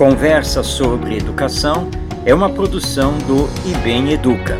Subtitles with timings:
[0.00, 1.90] Conversa sobre Educação
[2.24, 4.56] é uma produção do IBEM Educa.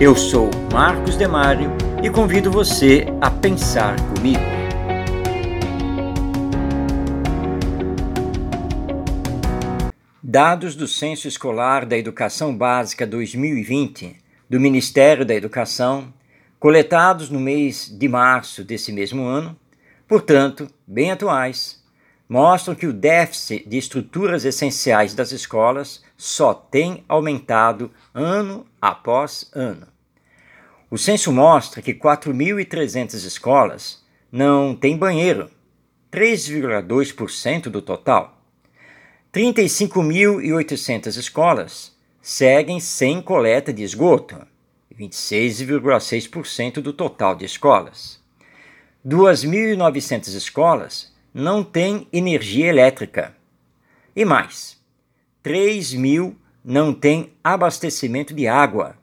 [0.00, 4.38] Eu sou Marcos Demário e convido você a pensar comigo.
[10.22, 14.14] Dados do Censo Escolar da Educação Básica 2020
[14.48, 16.14] do Ministério da Educação,
[16.60, 19.58] coletados no mês de março desse mesmo ano,
[20.06, 21.77] portanto, bem atuais,
[22.28, 29.86] mostram que o déficit de estruturas essenciais das escolas só tem aumentado ano após ano.
[30.90, 35.50] O censo mostra que 4.300 escolas não têm banheiro,
[36.12, 38.38] 3,2% do total.
[39.32, 44.46] 35.800 escolas seguem sem coleta de esgoto,
[44.98, 48.18] 26,6% do total de escolas.
[49.06, 53.34] 2.900 escolas não tem energia elétrica.
[54.14, 54.78] E mais,
[55.42, 58.96] 3 mil não têm abastecimento de água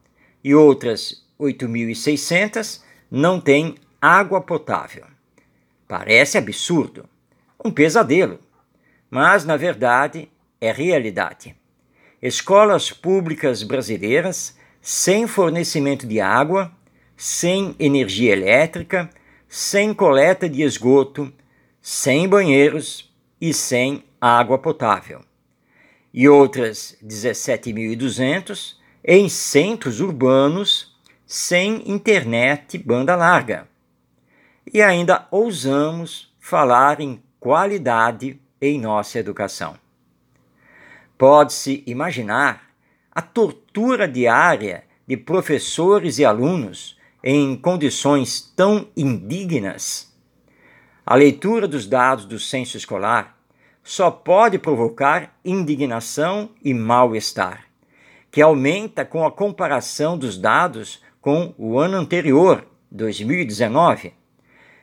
[0.43, 5.05] e outras 8.600 não têm água potável.
[5.87, 7.07] Parece absurdo,
[7.63, 8.39] um pesadelo,
[9.09, 10.29] mas na verdade
[10.59, 11.55] é realidade.
[12.21, 16.71] Escolas públicas brasileiras sem fornecimento de água,
[17.17, 19.09] sem energia elétrica,
[19.47, 21.33] sem coleta de esgoto,
[21.87, 25.21] sem banheiros e sem água potável,
[26.11, 33.67] e outras 17.200 em centros urbanos sem internet banda larga.
[34.73, 39.77] E ainda ousamos falar em qualidade em nossa educação.
[41.15, 42.67] Pode-se imaginar
[43.11, 50.14] a tortura diária de professores e alunos em condições tão indignas
[51.05, 53.37] a leitura dos dados do censo escolar
[53.83, 57.65] só pode provocar indignação e mal-estar,
[58.31, 64.13] que aumenta com a comparação dos dados com o ano anterior, 2019,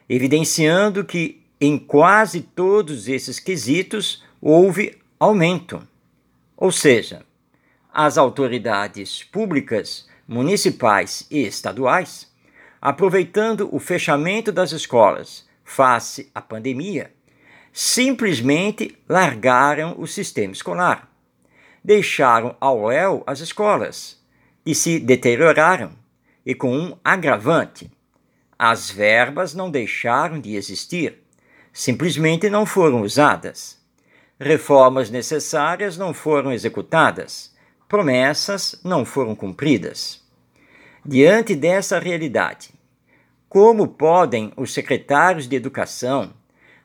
[0.08, 5.82] evidenciando que em quase todos esses quesitos houve aumento.
[6.56, 7.24] Ou seja,
[7.92, 12.30] as autoridades públicas, municipais e estaduais,
[12.80, 17.10] aproveitando o fechamento das escolas face à pandemia,
[17.72, 21.08] simplesmente largaram o sistema escolar.
[21.82, 24.20] Deixaram ao léu as escolas
[24.64, 25.92] e se deterioraram,
[26.44, 27.90] e com um agravante.
[28.58, 31.18] As verbas não deixaram de existir,
[31.72, 33.80] simplesmente não foram usadas.
[34.38, 37.54] Reformas necessárias não foram executadas,
[37.88, 40.20] promessas não foram cumpridas.
[41.04, 42.70] Diante dessa realidade,
[43.52, 46.32] como podem os secretários de educação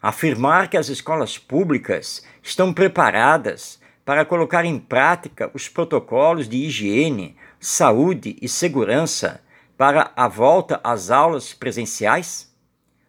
[0.02, 7.38] afirmar que as escolas públicas estão preparadas para colocar em prática os protocolos de higiene,
[7.58, 9.40] saúde e segurança
[9.78, 12.54] para a volta às aulas presenciais?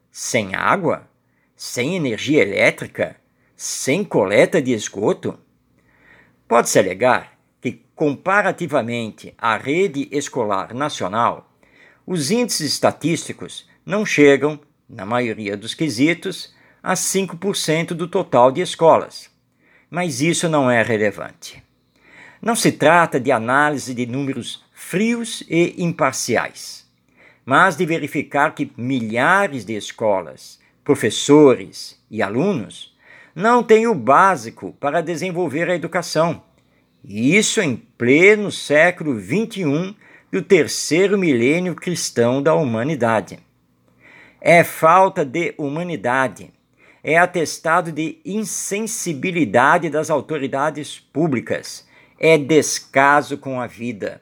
[0.09, 1.09] Sem água?
[1.57, 3.17] Sem energia elétrica?
[3.57, 5.37] Sem coleta de esgoto?
[6.47, 11.48] Pode-se alegar que, comparativamente à rede escolar nacional,
[12.11, 14.59] os índices estatísticos não chegam,
[14.89, 19.29] na maioria dos quesitos, a 5% do total de escolas.
[19.91, 21.63] Mas isso não é relevante.
[22.41, 26.89] Não se trata de análise de números frios e imparciais,
[27.45, 32.97] mas de verificar que milhares de escolas, professores e alunos
[33.35, 36.43] não têm o básico para desenvolver a educação.
[37.05, 39.95] E isso em pleno século XXI
[40.31, 43.39] do terceiro milênio cristão da humanidade.
[44.41, 46.53] É falta de humanidade,
[47.03, 54.21] é atestado de insensibilidade das autoridades públicas, é descaso com a vida.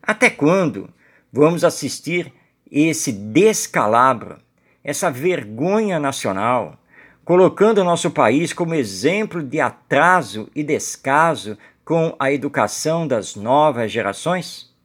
[0.00, 0.88] Até quando
[1.32, 2.32] vamos assistir
[2.70, 4.38] esse descalabro,
[4.84, 6.78] essa vergonha nacional,
[7.24, 14.75] colocando nosso país como exemplo de atraso e descaso com a educação das novas gerações?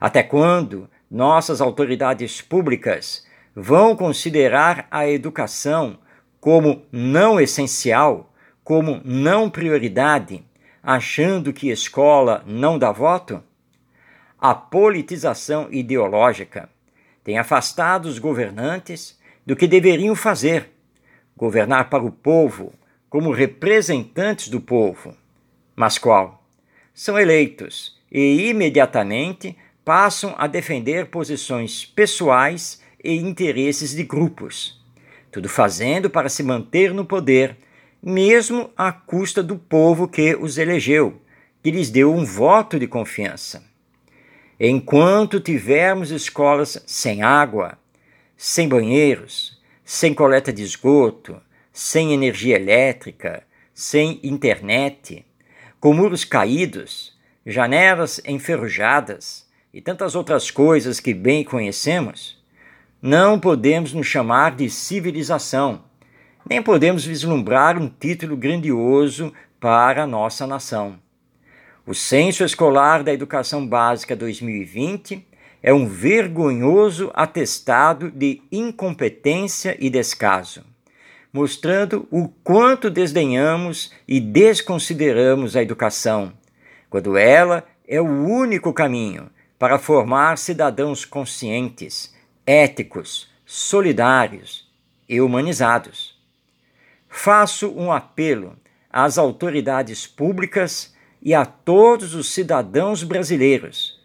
[0.00, 5.98] Até quando nossas autoridades públicas vão considerar a educação
[6.40, 8.32] como não essencial,
[8.62, 10.44] como não prioridade,
[10.82, 13.42] achando que escola não dá voto?
[14.38, 16.68] A politização ideológica
[17.22, 20.70] tem afastado os governantes do que deveriam fazer:
[21.36, 22.72] governar para o povo,
[23.08, 25.16] como representantes do povo.
[25.74, 26.44] Mas qual?
[26.92, 34.80] São eleitos e imediatamente passam a defender posições pessoais e interesses de grupos,
[35.30, 37.56] tudo fazendo para se manter no poder
[38.02, 41.20] mesmo à custa do povo que os elegeu,
[41.62, 43.64] que lhes deu um voto de confiança.
[44.60, 47.78] Enquanto tivermos escolas sem água,
[48.36, 51.40] sem banheiros, sem coleta de esgoto,
[51.72, 53.42] sem energia elétrica,
[53.72, 55.24] sem internet,
[55.80, 59.43] com muros caídos, janelas enferrujadas
[59.74, 62.42] e tantas outras coisas que bem conhecemos,
[63.02, 65.82] não podemos nos chamar de civilização
[66.48, 70.98] nem podemos vislumbrar um título grandioso para a nossa nação.
[71.86, 75.26] O Censo Escolar da Educação Básica 2020
[75.62, 80.62] é um vergonhoso atestado de incompetência e descaso,
[81.32, 86.32] mostrando o quanto desdenhamos e desconsideramos a educação,
[86.90, 92.14] quando ela é o único caminho para formar cidadãos conscientes,
[92.46, 94.68] éticos, solidários
[95.08, 96.14] e humanizados
[97.14, 98.56] faço um apelo
[98.90, 100.92] às autoridades públicas
[101.22, 104.00] e a todos os cidadãos brasileiros.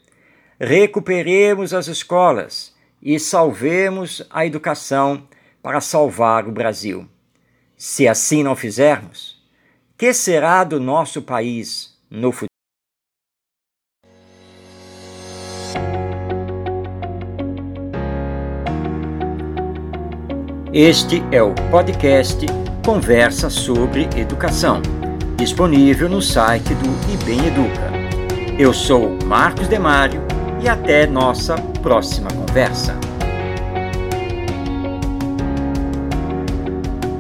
[0.59, 5.27] Recuperemos as escolas e salvemos a educação
[5.61, 7.09] para salvar o Brasil.
[7.75, 9.43] Se assim não fizermos,
[9.97, 12.48] que será do nosso país no futuro?
[20.71, 22.45] Este é o podcast
[22.85, 24.83] Conversa sobre Educação,
[25.35, 27.91] disponível no site do IBEM Educa.
[28.55, 30.21] Eu sou Marcos Demário
[30.61, 33.08] e até nossa próxima conversa.